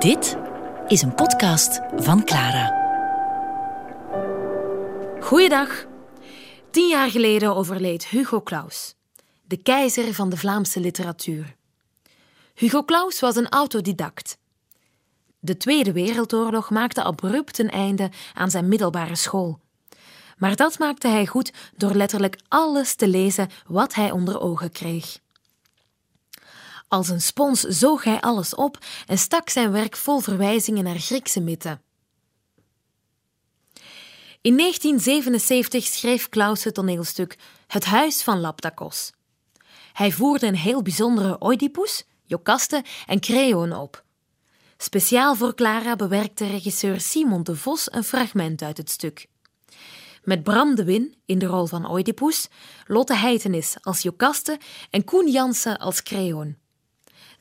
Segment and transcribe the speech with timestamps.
[0.00, 0.36] Dit
[0.86, 2.78] is een podcast van Clara.
[5.20, 5.86] Goeiedag.
[6.70, 8.94] Tien jaar geleden overleed Hugo Claus,
[9.42, 11.56] de keizer van de Vlaamse literatuur.
[12.54, 14.38] Hugo Claus was een autodidact.
[15.38, 19.60] De Tweede Wereldoorlog maakte abrupt een einde aan zijn middelbare school.
[20.38, 25.18] Maar dat maakte hij goed door letterlijk alles te lezen wat hij onder ogen kreeg.
[26.90, 31.40] Als een spons zoog hij alles op en stak zijn werk vol verwijzingen naar Griekse
[31.40, 31.82] mythen.
[34.40, 39.12] In 1977 schreef Claus het toneelstuk Het Huis van Laptakos.
[39.92, 44.04] Hij voerde een heel bijzondere Oedipus, Jocaste en Creon op.
[44.76, 49.26] Speciaal voor Clara bewerkte regisseur Simon de Vos een fragment uit het stuk.
[50.22, 52.48] Met Bram de Win in de rol van Oedipus,
[52.86, 54.58] Lotte Heitenis als Jocaste
[54.90, 56.59] en Koen Jansen als Creon.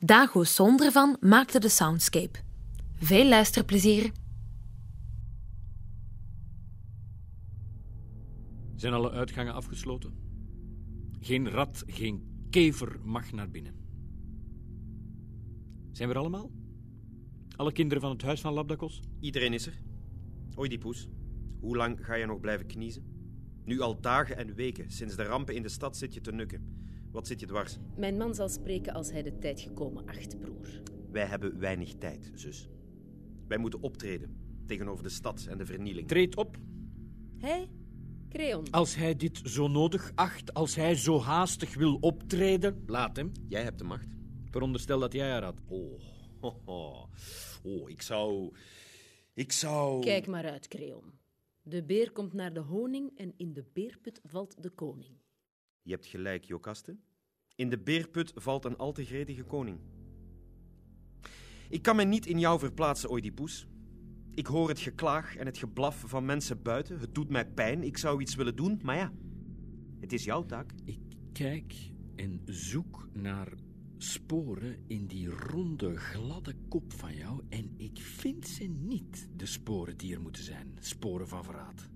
[0.02, 2.40] Dago Sondervan maakte de soundscape.
[2.96, 4.12] Veel luisterplezier.
[8.76, 10.14] Zijn alle uitgangen afgesloten?
[11.20, 13.74] Geen rat, geen kever mag naar binnen.
[15.92, 16.52] Zijn we er allemaal?
[17.56, 19.02] Alle kinderen van het huis van Labdakos?
[19.20, 19.82] Iedereen is er.
[20.58, 21.10] Oedipus,
[21.60, 23.04] hoe lang ga je nog blijven kniezen?
[23.64, 26.79] Nu al dagen en weken, sinds de rampen in de stad zit je te nukken.
[27.12, 27.78] Wat zit je dwars?
[27.98, 30.82] Mijn man zal spreken als hij de tijd gekomen acht, broer.
[31.12, 32.70] Wij hebben weinig tijd, zus.
[33.48, 36.08] Wij moeten optreden tegenover de stad en de vernieling.
[36.08, 36.58] Treed op.
[37.38, 37.66] Hé,
[38.30, 38.72] Creon.
[38.72, 43.32] Als hij dit zo nodig acht, als hij zo haastig wil optreden, laat hem.
[43.48, 44.08] Jij hebt de macht.
[44.50, 45.62] Veronderstel dat jij haar had.
[45.68, 46.02] Oh,
[46.40, 47.10] ho, ho.
[47.64, 48.54] oh, ik zou...
[49.34, 50.02] Ik zou...
[50.02, 51.14] Kijk maar uit, Creon.
[51.62, 55.19] De beer komt naar de honing en in de beerput valt de koning.
[55.90, 56.98] Je hebt gelijk, Jocaste.
[57.56, 59.80] In de beerput valt een al te gretige koning.
[61.70, 63.68] Ik kan me niet in jou verplaatsen, Oedipus.
[64.34, 67.00] Ik hoor het geklaag en het geblaf van mensen buiten.
[67.00, 67.84] Het doet mij pijn.
[67.84, 69.12] Ik zou iets willen doen, maar ja,
[70.00, 70.72] het is jouw taak.
[70.86, 71.00] Ik
[71.34, 71.76] kijk
[72.16, 73.54] en zoek naar
[73.98, 79.98] sporen in die ronde, gladde kop van jou en ik vind ze niet, de sporen
[79.98, 80.78] die er moeten zijn.
[80.80, 81.90] Sporen van verraad.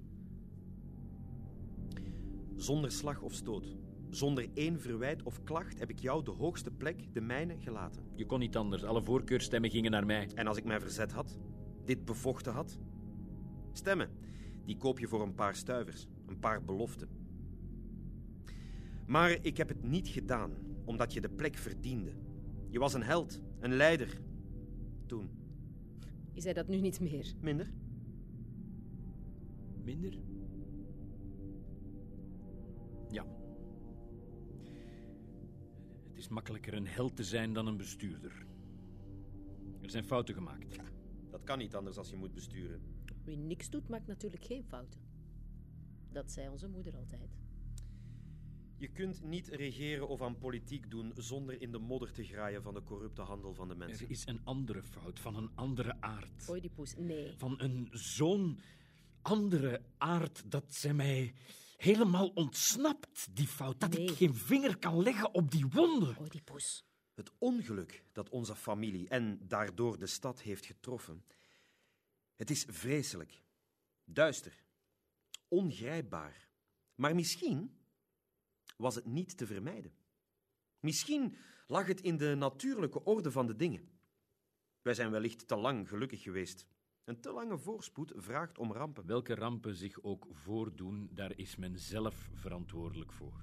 [2.55, 3.75] Zonder slag of stoot,
[4.15, 8.03] zonder één verwijt of klacht heb ik jou de hoogste plek, de mijne, gelaten.
[8.15, 8.83] Je kon niet anders.
[8.83, 10.29] Alle voorkeurstemmen gingen naar mij.
[10.35, 11.39] En als ik mij verzet had,
[11.85, 12.77] dit bevochten had?
[13.71, 14.09] Stemmen,
[14.65, 17.09] die koop je voor een paar stuivers, een paar beloften.
[19.05, 20.51] Maar ik heb het niet gedaan,
[20.85, 22.11] omdat je de plek verdiende.
[22.69, 24.21] Je was een held, een leider.
[25.05, 25.29] Toen.
[26.33, 27.33] Is hij dat nu niet meer?
[27.41, 27.71] Minder?
[29.83, 30.13] Minder?
[36.23, 38.45] Is makkelijker een held te zijn dan een bestuurder.
[39.81, 40.75] Er zijn fouten gemaakt.
[41.29, 42.81] Dat kan niet anders als je moet besturen.
[43.23, 45.01] Wie niks doet, maakt natuurlijk geen fouten.
[46.11, 47.37] Dat zei onze moeder altijd.
[48.77, 52.73] Je kunt niet regeren of aan politiek doen zonder in de modder te graaien van
[52.73, 54.05] de corrupte handel van de mensen.
[54.05, 56.49] Er is een andere fout, van een andere aard.
[56.49, 57.33] Oedipus, nee.
[57.37, 58.59] Van een zo'n
[59.21, 61.33] andere aard dat zij mij
[61.83, 63.79] helemaal ontsnapt, die fout.
[63.79, 64.07] Dat Nee.
[64.07, 66.15] ik geen vinger kan leggen op die wonde.
[66.19, 66.85] Oedipus.
[67.13, 71.25] Het ongeluk dat onze familie en daardoor de stad heeft getroffen.
[72.35, 73.41] Het is vreselijk,
[74.05, 74.63] duister,
[75.47, 76.47] ongrijpbaar.
[76.95, 77.77] Maar misschien
[78.77, 79.93] was het niet te vermijden.
[80.79, 83.89] Misschien lag het in de natuurlijke orde van de dingen.
[84.81, 86.67] Wij zijn wellicht te lang gelukkig geweest.
[87.05, 89.05] Een te lange voorspoed vraagt om rampen.
[89.05, 93.41] Welke rampen zich ook voordoen, daar is men zelf verantwoordelijk voor.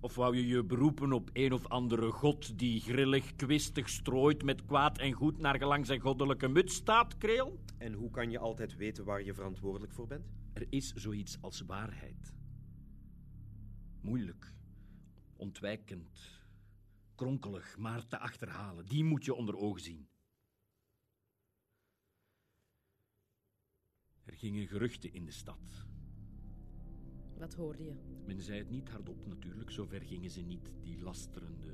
[0.00, 4.64] Of wou je je beroepen op een of andere god die grillig, kwistig strooit met
[4.64, 7.60] kwaad en goed naar gelang zijn goddelijke muts staat, Kreel?
[7.78, 10.30] En hoe kan je altijd weten waar je verantwoordelijk voor bent?
[10.52, 12.34] Er is zoiets als waarheid.
[14.00, 14.54] Moeilijk,
[15.36, 16.40] ontwijkend,
[17.14, 18.86] kronkelig, maar te achterhalen.
[18.86, 20.09] Die moet je onder ogen zien.
[24.30, 25.86] Er gingen geruchten in de stad.
[27.38, 27.94] Wat hoorde je?
[28.26, 31.68] Men zei het niet hardop natuurlijk, zover gingen ze niet, die lasterende,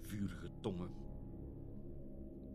[0.00, 0.90] vurige tongen.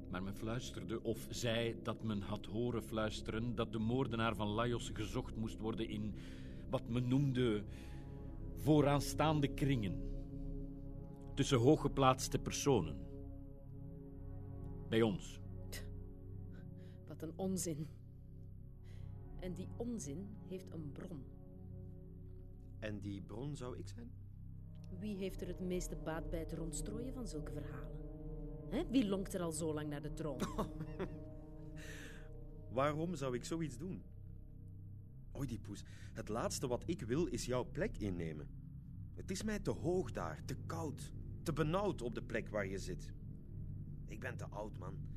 [0.10, 4.90] Maar men fluisterde, of zei dat men had horen fluisteren, dat de moordenaar van Laios
[4.94, 6.14] gezocht moest worden in
[6.70, 7.64] wat men noemde
[8.56, 10.02] vooraanstaande kringen.
[11.34, 12.98] Tussen hooggeplaatste personen.
[14.90, 15.42] Bij ons.
[17.08, 17.99] Wat een onzin.
[19.40, 21.24] En die onzin heeft een bron.
[22.80, 24.12] En die bron zou ik zijn?
[25.00, 27.98] Wie heeft er het meeste baat bij het rondstrooien van zulke verhalen?
[28.92, 30.40] Wie lonkt er al zo lang naar de troon?
[32.72, 34.04] Waarom zou ik zoiets doen?
[35.34, 35.84] Oedipus,
[36.14, 38.50] het laatste wat ik wil is jouw plek innemen.
[39.14, 41.12] Het is mij te hoog daar, te koud,
[41.44, 43.14] te benauwd op de plek waar je zit.
[44.06, 45.09] Ik ben te oud, man.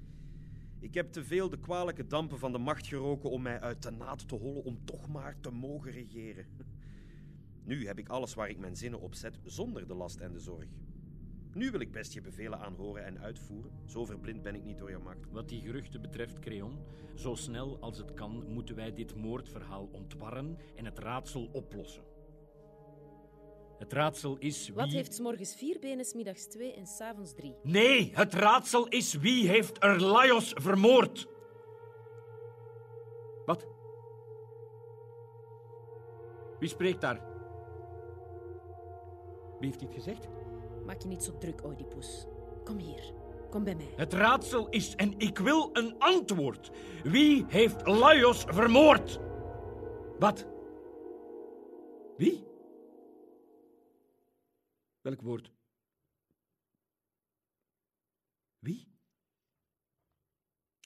[0.83, 3.91] Ik heb te veel de kwalijke dampen van de macht geroken om mij uit de
[3.91, 6.47] naad te hollen om toch maar te mogen regeren.
[7.65, 10.39] Nu heb ik alles waar ik mijn zinnen op zet zonder de last en de
[10.39, 10.69] zorg.
[11.53, 13.73] Nu wil ik best je bevelen aanhoren en uitvoeren.
[13.87, 15.31] Zo verblind ben ik niet door je macht.
[15.31, 16.79] Wat die geruchten betreft, Creon,
[17.15, 22.12] zo snel als het kan moeten wij dit moordverhaal ontwarren en het raadsel oplossen.
[23.83, 24.77] Het raadsel is wie...
[24.77, 27.55] Wat heeft 's morgens vier benen, 's middags twee en 's avonds drie?
[27.63, 31.29] Nee, het raadsel is wie heeft er Laios vermoord?
[33.47, 33.67] Wat?
[36.59, 37.21] Wie spreekt daar?
[39.59, 40.29] Wie heeft dit gezegd?
[40.87, 42.27] Maak je niet zo druk, Oedipus.
[42.65, 43.13] Kom hier.
[43.51, 43.93] Kom bij mij.
[43.97, 46.71] Het raadsel is en ik wil een antwoord.
[47.03, 49.21] Wie heeft Laios vermoord?
[50.19, 50.47] Wat?
[52.17, 52.51] Wie?
[55.03, 55.53] Welk woord?
[58.59, 58.89] Wie?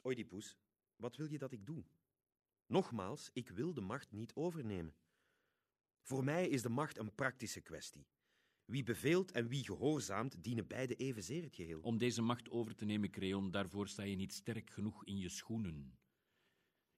[0.04, 0.56] Oedipus,
[0.96, 1.84] wat wil je dat ik doe?
[2.66, 4.94] Nogmaals, ik wil de macht niet overnemen.
[6.02, 8.06] Voor mij is de macht een praktische kwestie.
[8.64, 11.80] Wie beveelt en wie gehoorzaamt, dienen beide evenzeer het geheel.
[11.80, 15.28] Om deze macht over te nemen, Creon, daarvoor sta je niet sterk genoeg in je
[15.28, 15.98] schoenen.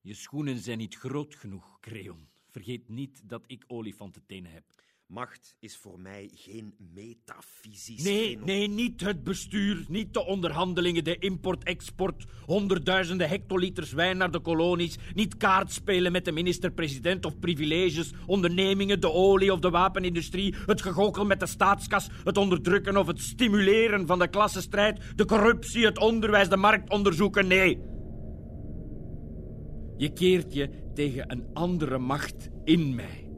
[0.00, 2.28] Je schoenen zijn niet groot genoeg, Creon.
[2.58, 4.62] Vergeet niet dat ik olifantentenen heb.
[5.06, 11.18] Macht is voor mij geen metafysisch Nee, nee, niet het bestuur, niet de onderhandelingen, de
[11.18, 19.00] import-export, honderdduizenden hectoliters wijn naar de kolonies, niet kaartspelen met de minister-president of privileges, ondernemingen,
[19.00, 24.06] de olie of de wapenindustrie, het gegokkel met de staatskas, het onderdrukken of het stimuleren
[24.06, 27.78] van de klassenstrijd, de corruptie, het onderwijs, de markt onderzoeken, nee.
[29.96, 33.30] Je keert je tegen een andere macht in mij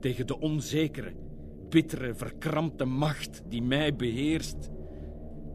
[0.00, 1.16] tegen de onzekere,
[1.68, 4.70] bittere, verkrampte macht die mij beheerst,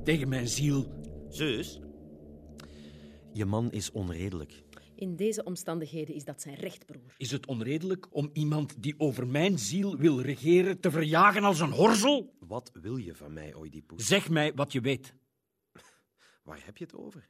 [0.03, 0.88] tegen mijn ziel.
[1.30, 1.80] Zeus,
[3.33, 4.63] je man is onredelijk.
[4.95, 7.15] In deze omstandigheden is dat zijn recht, broer.
[7.18, 11.71] Is het onredelijk om iemand die over mijn ziel wil regeren te verjagen als een
[11.71, 12.33] horzel?
[12.39, 14.07] Wat wil je van mij, Oedipus?
[14.07, 15.13] Zeg mij wat je weet.
[16.44, 17.30] Waar heb je het over?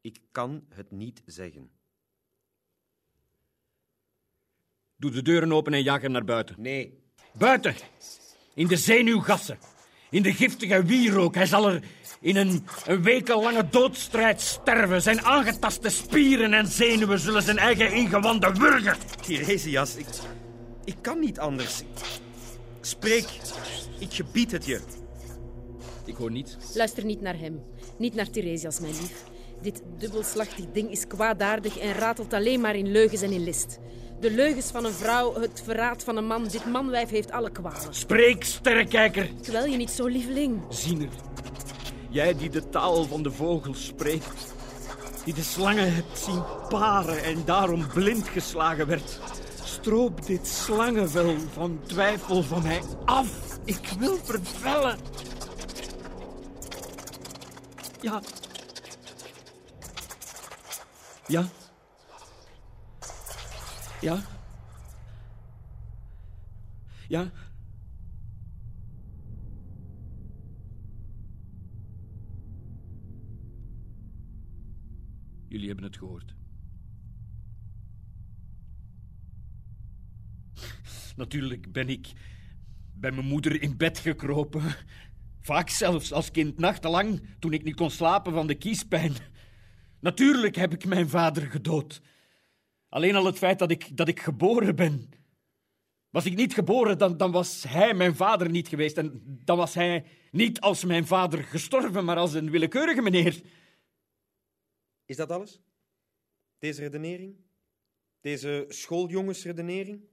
[0.00, 1.70] Ik kan het niet zeggen.
[4.96, 6.54] Doe de deuren open en jaag hem naar buiten.
[6.58, 6.98] Nee.
[7.38, 7.74] Buiten!
[8.54, 9.58] In de zenuwgassen.
[10.10, 11.34] In de giftige wierook.
[11.34, 11.82] Hij zal er
[12.20, 15.02] in een, een wekenlange doodstrijd sterven.
[15.02, 18.96] Zijn aangetaste spieren en zenuwen zullen zijn eigen ingewanden wurgen.
[19.22, 20.06] Tiresias, ik,
[20.84, 21.82] ik kan niet anders.
[22.80, 23.28] Spreek,
[23.98, 24.80] ik gebied het je.
[26.04, 26.56] Ik hoor niets.
[26.74, 27.62] Luister niet naar hem.
[27.98, 29.24] Niet naar Theresias, mijn lief.
[29.62, 33.78] Dit dubbelslachtig ding is kwaadaardig en ratelt alleen maar in leugens en in list.
[34.20, 36.48] De leugens van een vrouw, het verraad van een man.
[36.48, 37.94] Dit manwijf heeft alle kwalen.
[37.94, 39.30] Spreek, sterrekijker.
[39.40, 40.62] Terwijl je niet zo lieveling.
[40.68, 41.08] Ziener,
[42.08, 44.54] jij die de taal van de vogels spreekt,
[45.24, 49.20] die de slangen hebt zien paren en daarom blind geslagen werd,
[49.64, 53.58] stroop dit slangenvel van twijfel van mij af.
[53.64, 54.98] Ik wil vervellen.
[58.00, 58.20] Ja.
[61.30, 61.48] Ja.
[64.00, 64.22] Ja.
[67.08, 67.30] Ja.
[75.48, 76.34] Jullie hebben het gehoord.
[81.16, 82.12] Natuurlijk ben ik
[82.94, 84.62] bij mijn moeder in bed gekropen.
[85.40, 89.12] Vaak zelfs als kind nachtenlang, toen ik niet kon slapen van de kiespijn.
[90.00, 92.00] Natuurlijk heb ik mijn vader gedood.
[92.88, 95.08] Alleen al het feit dat ik, dat ik geboren ben.
[96.10, 98.96] Was ik niet geboren, dan, dan was hij mijn vader niet geweest.
[98.96, 103.40] En dan was hij niet als mijn vader gestorven, maar als een willekeurige meneer.
[105.04, 105.60] Is dat alles?
[106.58, 107.36] Deze redenering?
[108.20, 110.08] Deze schooljongensredenering?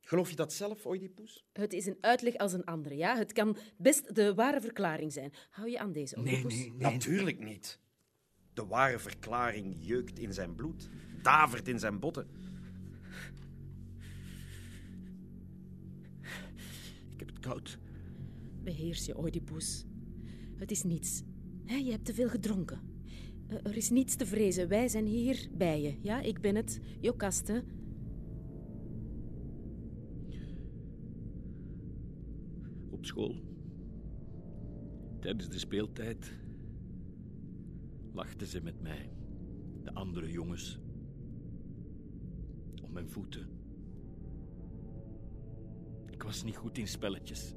[0.00, 1.44] Geloof je dat zelf, Oedipus?
[1.52, 3.16] Het is een uitleg als een andere, ja?
[3.16, 5.32] Het kan best de ware verklaring zijn.
[5.50, 6.54] Hou je aan deze, Nee, Oedipus?
[6.58, 6.92] nee, nee.
[6.92, 7.78] Natuurlijk niet.
[8.52, 10.88] De ware verklaring jeukt in zijn bloed,
[11.22, 12.26] davert in zijn botten.
[17.08, 17.78] Ik heb het koud.
[18.62, 19.84] Beheers je, Oedipus.
[20.56, 21.22] Het is niets.
[21.64, 22.80] Hè, je hebt te veel gedronken.
[23.48, 24.68] Eh, Er is niets te vrezen.
[24.68, 25.98] Wij zijn hier bij je.
[26.02, 26.80] Ja, ik ben het.
[27.00, 27.64] Jokaste.
[32.90, 33.34] Op school.
[35.20, 36.32] Tijdens de speeltijd.
[38.12, 39.10] Lachten ze met mij,
[39.82, 40.80] de andere jongens,
[42.82, 43.48] om mijn voeten.
[46.10, 47.54] Ik was niet goed in spelletjes,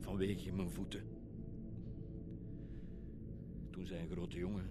[0.00, 1.02] vanwege mijn voeten.
[3.70, 4.70] Toen zei een grote jongen,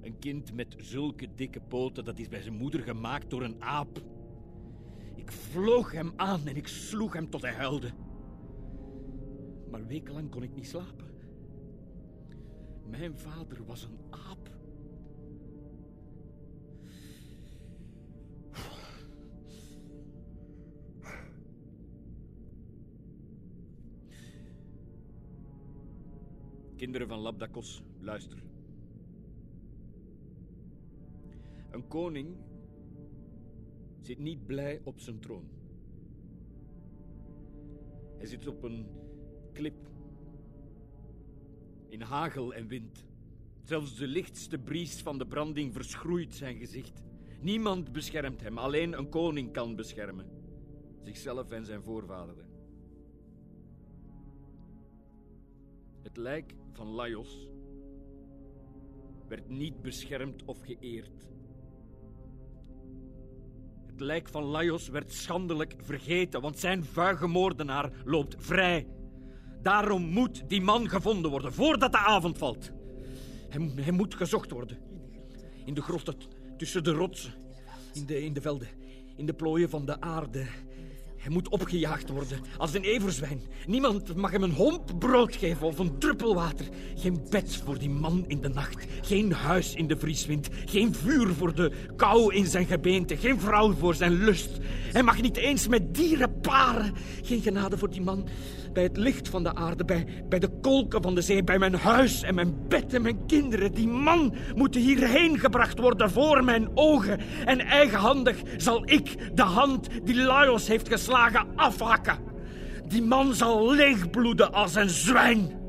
[0.00, 4.02] een kind met zulke dikke poten, dat is bij zijn moeder gemaakt door een aap.
[5.14, 7.90] Ik vloog hem aan en ik sloeg hem tot hij huilde.
[9.70, 11.11] Maar wekenlang kon ik niet slapen.
[12.92, 14.50] Mijn vader was een aap.
[26.76, 28.42] Kinderen van Labdakos, luister.
[31.70, 32.36] Een koning
[34.00, 35.48] zit niet blij op zijn troon.
[38.16, 38.86] Hij zit op een
[39.52, 39.90] klip.
[41.92, 43.04] In hagel en wind.
[43.62, 47.02] Zelfs de lichtste bries van de branding verschroeit zijn gezicht.
[47.40, 50.26] Niemand beschermt hem, alleen een koning kan beschermen.
[51.02, 52.46] Zichzelf en zijn voorvaderen.
[56.02, 57.48] Het lijk van Laios
[59.28, 61.26] werd niet beschermd of geëerd.
[63.86, 68.86] Het lijk van Laios werd schandelijk vergeten, want zijn vuige moordenaar loopt vrij.
[69.62, 72.70] Daarom moet die man gevonden worden, voordat de avond valt.
[73.48, 74.78] Hij, hij moet gezocht worden.
[75.64, 76.14] In de grotten,
[76.56, 77.32] tussen de rotsen,
[77.92, 78.68] in de, in de velden,
[79.16, 80.46] in de plooien van de aarde.
[81.22, 83.42] Hij moet opgejaagd worden, als een everzwijn.
[83.66, 86.66] Niemand mag hem een homp brood geven of een druppel water.
[86.94, 88.86] Geen bed voor die man in de nacht.
[89.00, 90.48] Geen huis in de vrieswind.
[90.64, 93.16] Geen vuur voor de kou in zijn gebeente.
[93.16, 94.50] Geen vrouw voor zijn lust.
[94.92, 96.31] Hij mag niet eens met dieren
[97.22, 98.28] Geen genade voor die man
[98.72, 101.74] bij het licht van de aarde, bij, bij de kolken van de zee, bij mijn
[101.74, 103.72] huis en mijn bed en mijn kinderen.
[103.72, 107.20] Die man moet hierheen gebracht worden voor mijn ogen.
[107.44, 112.18] En eigenhandig zal ik de hand die Laios heeft geslagen afhakken.
[112.88, 115.60] Die man zal leegbloeden als een zwijn.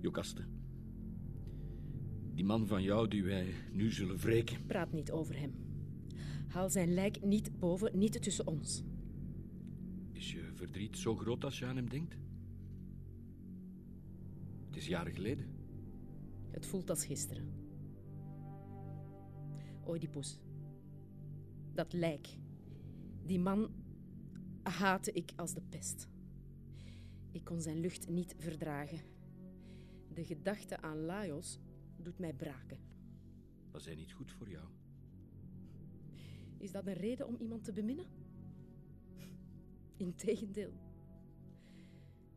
[0.00, 0.44] Jokaste.
[2.34, 4.56] Die man van jou die wij nu zullen wreken.
[4.66, 5.63] Praat niet over hem.
[6.54, 8.82] Haal zijn lijk niet boven, niet tussen ons.
[10.12, 12.16] Is je verdriet zo groot als je aan hem denkt?
[14.66, 15.46] Het is jaren geleden.
[16.50, 17.52] Het voelt als gisteren.
[19.86, 20.38] Oedipus.
[21.72, 22.28] Dat lijk.
[23.26, 23.70] Die man
[24.62, 26.08] haatte ik als de pest.
[27.30, 29.00] Ik kon zijn lucht niet verdragen.
[30.12, 31.58] De gedachte aan Laios
[31.96, 32.78] doet mij braken.
[33.70, 34.66] Was hij niet goed voor jou?
[36.64, 38.06] Is dat een reden om iemand te beminnen?
[39.96, 40.72] Integendeel.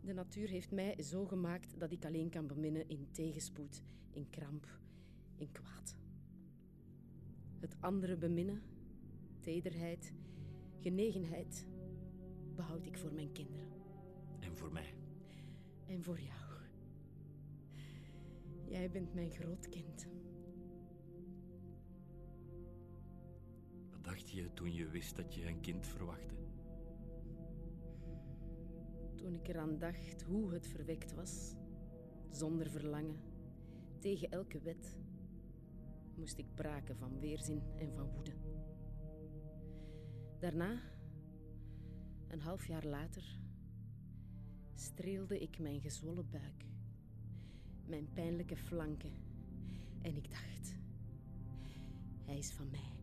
[0.02, 3.82] De natuur heeft mij zo gemaakt dat ik alleen kan beminnen in tegenspoed,
[4.12, 4.68] in kramp,
[5.36, 5.96] in kwaad.
[7.60, 8.62] Het andere beminnen,
[9.40, 10.14] tederheid,
[10.80, 11.66] genegenheid,
[12.56, 13.68] behoud ik voor mijn kinderen.
[14.40, 14.94] En voor mij.
[15.86, 16.62] En voor jou.
[18.66, 20.08] Jij bent mijn grootkind.
[24.08, 26.36] Dacht je toen je wist dat je een kind verwachtte?
[29.16, 31.56] Toen ik eraan dacht hoe het verwekt was,
[32.30, 33.20] zonder verlangen,
[34.00, 34.98] tegen elke wet,
[36.16, 38.34] moest ik braken van weerzin en van woede.
[40.40, 40.82] Daarna,
[42.28, 43.40] een half jaar later,
[44.76, 46.66] streelde ik mijn gezwollen buik,
[47.86, 49.14] mijn pijnlijke flanken
[50.02, 50.76] en ik dacht:
[52.26, 52.97] Hij is van mij.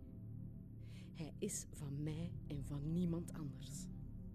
[1.44, 3.84] Is van mij en van niemand anders.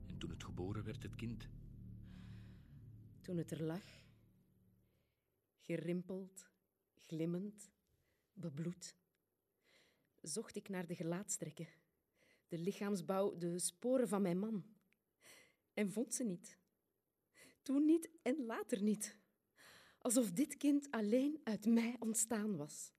[0.07, 1.49] En toen het geboren werd, het kind,
[3.21, 3.83] Toen het er lag,
[5.59, 6.49] gerimpeld,
[6.95, 7.71] glimmend,
[8.33, 8.95] bebloed,
[10.21, 11.67] zocht ik naar de gelaatstrekken,
[12.47, 14.65] de lichaamsbouw, de sporen van mijn man.
[15.73, 16.57] En vond ze niet.
[17.61, 19.17] Toen niet en later niet.
[19.97, 22.91] Alsof dit kind alleen uit mij ontstaan was.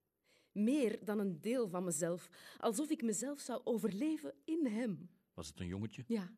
[0.51, 5.09] Meer dan een deel van mezelf, alsof ik mezelf zou overleven in hem.
[5.33, 6.03] was het een jongetje?
[6.07, 6.35] Ja,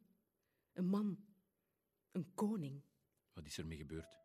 [0.74, 1.26] een man,
[2.12, 2.82] een koning.
[3.34, 4.22] Wat is er mee gebeurd?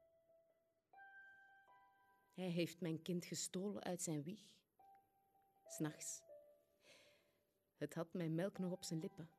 [2.33, 4.51] Hij heeft mijn kind gestolen uit zijn wieg.
[5.67, 6.23] S'nachts.
[7.77, 9.31] Het had mijn melk nog op zijn lippen.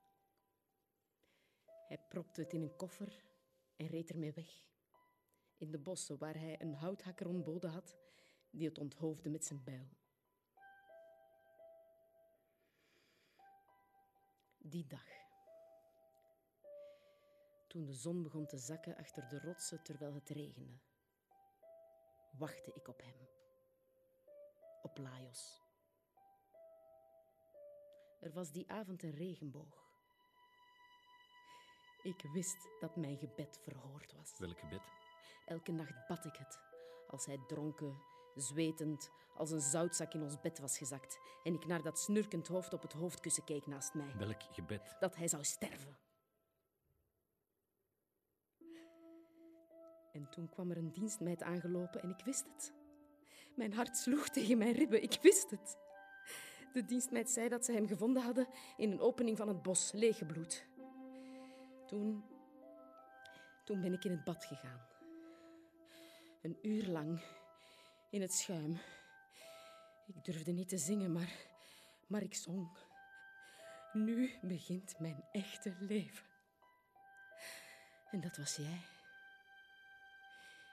[1.87, 3.23] Hij propte het in een koffer
[3.75, 4.67] en reed ermee weg.
[5.57, 7.97] In de bossen waar hij een houthakker ontboden had,
[8.49, 9.87] die het onthoofde met zijn bijl.
[14.61, 15.07] Die dag.
[17.67, 20.79] Toen de zon begon te zakken achter de rotsen terwijl het regende,
[22.31, 23.27] wachtte ik op hem.
[24.81, 25.61] Op Laios.
[28.19, 29.87] Er was die avond een regenboog.
[32.03, 34.37] Ik wist dat mijn gebed verhoord was.
[34.37, 34.81] Welk gebed?
[35.45, 36.59] Elke nacht bad ik het.
[37.07, 38.01] Als hij dronken,
[38.35, 41.19] zwetend, als een zoutzak in ons bed was gezakt.
[41.43, 44.13] En ik naar dat snurkend hoofd op het hoofdkussen keek naast mij.
[44.17, 44.95] Welk gebed?
[44.99, 45.97] Dat hij zou sterven.
[50.11, 52.73] En toen kwam er een dienstmeid aangelopen en ik wist het.
[53.55, 55.77] Mijn hart sloeg tegen mijn ribben, ik wist het.
[56.73, 60.65] De dienstmeid zei dat ze hem gevonden hadden in een opening van het bos, leeggebloed.
[61.87, 62.23] Toen,
[63.63, 64.87] toen ben ik in het bad gegaan.
[66.41, 67.21] Een uur lang
[68.09, 68.79] in het schuim.
[70.05, 71.31] Ik durfde niet te zingen, maar,
[72.07, 72.69] maar ik zong.
[73.93, 76.25] Nu begint mijn echte leven.
[78.11, 78.81] En dat was jij.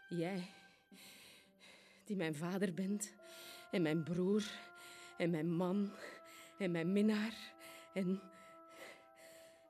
[0.09, 0.51] Jij,
[2.05, 3.13] die mijn vader bent,
[3.71, 4.45] en mijn broer,
[5.19, 5.93] en mijn man,
[6.59, 7.35] en mijn minnaar,
[7.95, 8.21] en,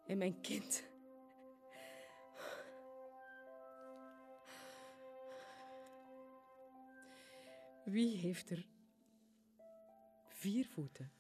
[0.06, 0.84] en mijn kind.
[7.86, 8.66] Wie heeft er
[10.26, 11.12] vier voeten?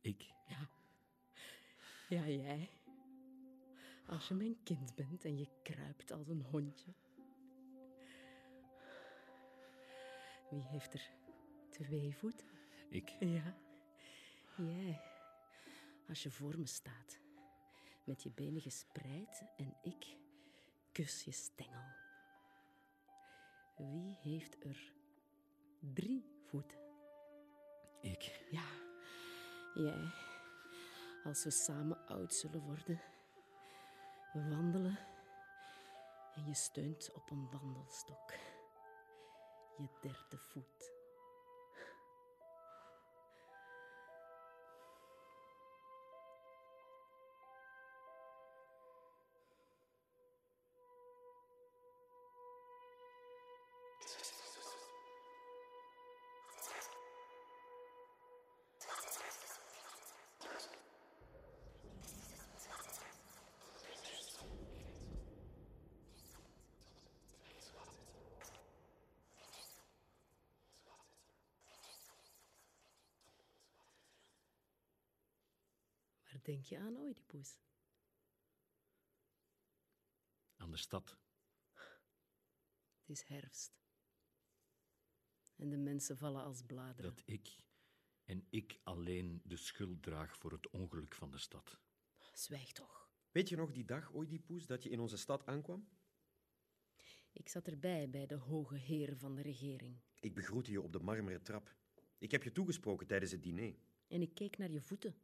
[0.00, 0.34] Ik.
[0.46, 0.68] Ja.
[2.08, 2.70] Ja, jij.
[4.06, 6.94] Als je mijn kind bent en je kruipt als een hondje.
[10.50, 11.10] Wie heeft er
[11.70, 12.48] twee voeten?
[12.88, 13.08] Ik.
[13.20, 13.56] Ja.
[14.56, 15.00] Jij.
[16.08, 17.18] Als je voor me staat,
[18.04, 20.16] met je benen gespreid en ik
[20.92, 22.05] kus je stengel.
[23.76, 24.92] Wie heeft er
[25.94, 26.78] drie voeten?
[28.00, 28.46] Ik.
[28.50, 28.64] Ja,
[29.74, 30.12] jij.
[31.24, 33.00] Als we samen oud zullen worden.
[34.32, 34.98] We wandelen
[36.34, 38.32] en je steunt op een wandelstok.
[39.76, 40.95] Je derde voet.
[76.46, 77.60] Denk je aan, Oedipus?
[80.56, 81.16] Aan de stad.
[83.00, 83.78] Het is herfst.
[85.56, 87.14] En de mensen vallen als bladeren.
[87.14, 87.56] Dat ik
[88.24, 91.80] en ik alleen de schuld draag voor het ongeluk van de stad.
[92.32, 93.10] Zwijg toch.
[93.30, 95.88] Weet je nog die dag, Oedipus, dat je in onze stad aankwam?
[97.32, 100.00] Ik zat erbij bij de hoge heren van de regering.
[100.20, 101.74] Ik begroette je op de marmeren trap.
[102.18, 103.78] Ik heb je toegesproken tijdens het diner.
[104.08, 105.14] En ik keek naar je voeten.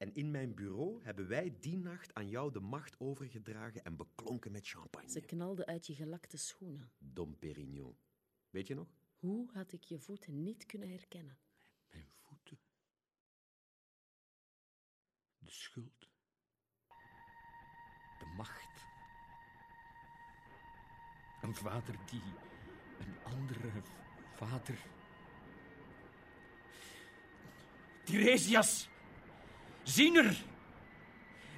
[0.00, 4.52] En in mijn bureau hebben wij die nacht aan jou de macht overgedragen en beklonken
[4.52, 5.10] met champagne.
[5.10, 6.92] Ze knalden uit je gelakte schoenen.
[6.98, 7.96] Dom Perignon.
[8.50, 8.88] Weet je nog?
[9.18, 11.38] Hoe had ik je voeten niet kunnen herkennen?
[11.90, 12.58] Mijn voeten.
[15.38, 16.08] De schuld.
[18.18, 18.86] De macht.
[21.42, 22.22] Een vader die
[22.98, 23.82] een andere
[24.36, 24.78] vader.
[28.04, 28.88] Tiresias!
[29.94, 30.36] Ziener!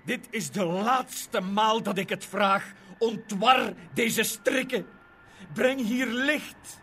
[0.04, 2.72] Dit is de laatste maal dat ik het vraag.
[2.98, 4.86] Ontwar deze strikken.
[5.52, 6.80] Breng hier licht.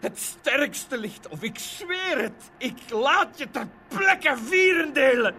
[0.00, 5.34] Het sterkste licht, of ik zweer het, ik laat je ter plekke vierendelen.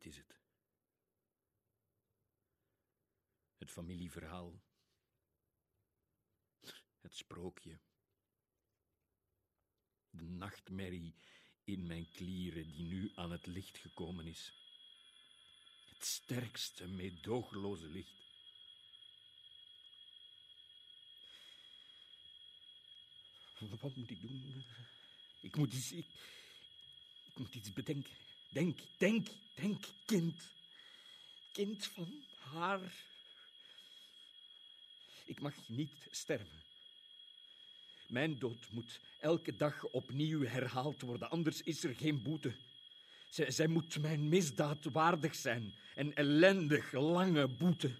[0.00, 0.38] Dit is het.
[3.58, 4.60] Het familieverhaal.
[7.00, 7.78] Het sprookje.
[10.10, 11.14] De nachtmerrie
[11.64, 14.52] in mijn klieren die nu aan het licht gekomen is.
[15.88, 18.18] Het sterkste, meedogenloze licht.
[23.80, 24.64] Wat moet ik doen?
[25.40, 28.29] Ik moet iets, ik moet iets bedenken.
[28.50, 30.34] Denk, denk, denk, kind.
[31.52, 32.80] Kind van haar.
[35.24, 36.62] Ik mag niet sterven.
[38.06, 42.54] Mijn dood moet elke dag opnieuw herhaald worden, anders is er geen boete.
[43.28, 47.90] Zij, zij moet mijn misdaad waardig zijn, een ellendig lange boete.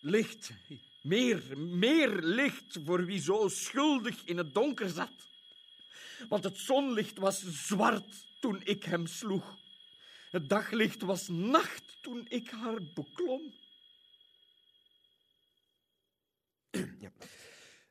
[0.00, 0.50] Licht,
[1.00, 5.26] meer, meer licht voor wie zo schuldig in het donker zat.
[6.28, 9.58] Want het zonlicht was zwart toen ik hem sloeg.
[10.30, 13.54] Het daglicht was nacht toen ik haar beklom.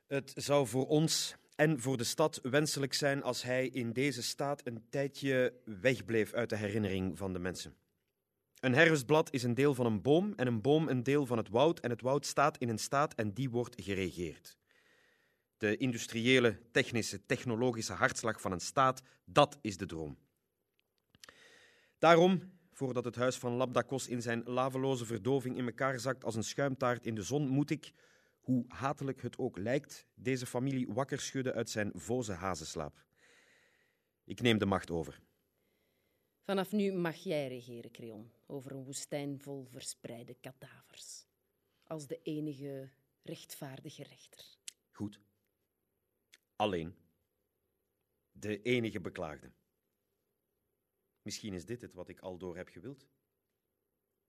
[0.06, 4.66] Het zou voor ons en voor de stad wenselijk zijn als hij in deze staat
[4.66, 7.76] een tijdje wegbleef uit de herinnering van de mensen.
[8.60, 11.48] Een herfstblad is een deel van een boom en een boom een deel van het
[11.48, 14.58] woud en het woud staat in een staat en die wordt geregeerd.
[15.56, 20.24] De industriële, technische, technologische hartslag van een staat, dat is de droom.
[21.98, 26.44] Daarom, voordat het huis van Labdakos in zijn laveloze verdoving in elkaar zakt als een
[26.44, 27.92] schuimtaart in de zon, moet ik,
[28.40, 33.04] hoe hatelijk het ook lijkt, deze familie wakker schudden uit zijn voze hazenslaap.
[34.24, 35.20] Ik neem de macht over.
[36.42, 41.26] Vanaf nu mag jij regeren, Creon, over een woestijn vol verspreide kadavers.
[41.84, 42.90] Als de enige
[43.22, 44.44] rechtvaardige rechter.
[44.90, 45.20] Goed.
[46.56, 46.94] Alleen.
[48.32, 49.52] De enige beklaagde.
[51.26, 53.06] Misschien is dit het wat ik al door heb gewild.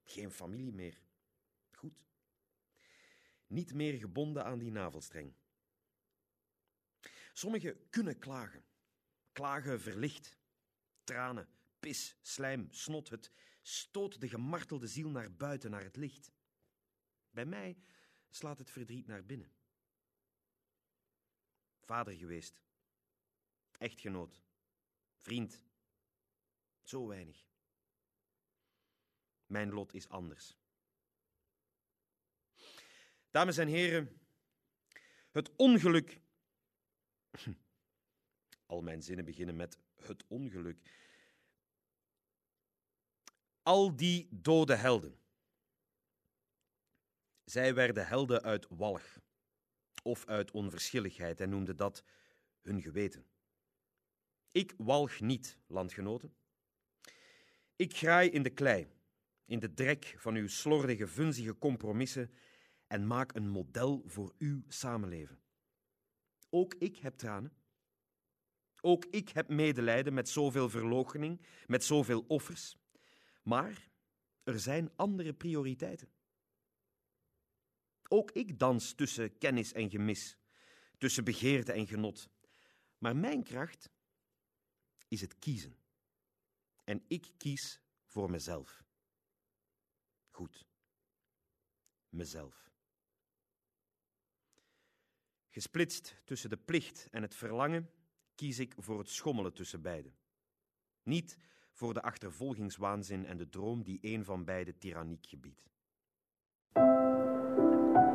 [0.03, 1.01] Geen familie meer.
[1.71, 2.07] Goed.
[3.47, 5.33] Niet meer gebonden aan die navelstreng.
[7.33, 8.65] Sommigen kunnen klagen.
[9.31, 10.38] Klagen verlicht.
[11.03, 13.10] Tranen, pis, slijm, snot.
[13.10, 13.31] Het
[13.62, 16.31] stoot de gemartelde ziel naar buiten, naar het licht.
[17.29, 17.77] Bij mij
[18.29, 19.51] slaat het verdriet naar binnen.
[21.79, 22.62] Vader geweest.
[23.77, 24.41] Echtgenoot.
[25.15, 25.66] Vriend.
[26.88, 27.45] Zo weinig.
[29.45, 30.58] Mijn lot is anders.
[33.30, 34.21] Dames en heren,
[35.32, 36.21] het ongeluk.
[38.65, 40.91] Al mijn zinnen beginnen met het ongeluk.
[43.62, 45.19] Al die dode helden.
[47.43, 49.19] Zij werden helden uit walg
[50.04, 52.04] of uit onverschilligheid en noemden dat
[52.62, 53.30] hun geweten.
[54.52, 56.36] Ik walg niet, landgenoten.
[57.77, 58.87] Ik graai in de klei,
[59.45, 62.31] in de drek van uw slordige, vunzige compromissen
[62.87, 65.39] en maak een model voor uw samenleven.
[66.49, 67.53] Ook ik heb tranen.
[68.81, 72.77] Ook ik heb medelijden met zoveel verloochening, met zoveel offers.
[73.43, 73.89] Maar
[74.43, 76.09] er zijn andere prioriteiten.
[78.09, 80.37] Ook ik dans tussen kennis en gemis,
[80.97, 82.29] tussen begeerte en genot.
[82.97, 83.89] Maar mijn kracht
[85.07, 85.77] is het kiezen.
[86.88, 88.84] En ik kies voor mezelf.
[90.30, 90.65] Goed.
[92.10, 92.71] Mezelf.
[95.47, 97.89] Gesplitst tussen de plicht en het verlangen,
[98.36, 100.15] kies ik voor het schommelen tussen beiden.
[101.04, 101.38] Niet
[101.71, 105.69] voor de achtervolgingswaanzin en de droom die een van beide tyranniek gebiedt.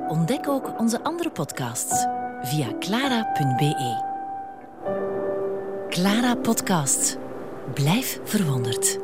[0.08, 2.00] Ontdek ook onze andere podcasts
[2.40, 4.10] via clara.be.
[5.88, 7.16] Clara Podcasts.
[7.74, 8.98] Blijf verwonderd.